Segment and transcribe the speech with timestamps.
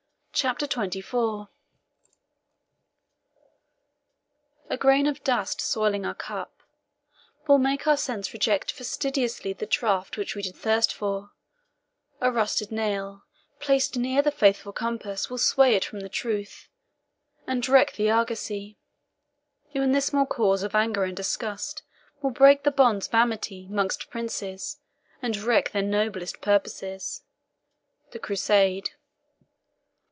[0.41, 1.49] ]CHAPTER XXIV
[4.71, 6.63] A grain of dust Soiling our cup,
[7.47, 11.31] will make our sense reject Fastidiously the draught which we did thirst for;
[12.21, 13.23] A rusted nail,
[13.59, 16.69] placed near the faithful compass, Will sway it from the truth,
[17.45, 18.79] and wreck the argosy.
[19.73, 21.83] Even this small cause of anger and disgust
[22.23, 24.79] Will break the bonds of amity 'mongst princes,
[25.21, 27.25] And wreck their noblest purposes.
[28.11, 28.91] THE CRUSADE.